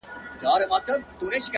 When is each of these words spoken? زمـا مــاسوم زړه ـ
زمـا 0.41 0.65
مــاسوم 0.71 0.99
زړه 1.19 1.37
ـ 1.39 1.45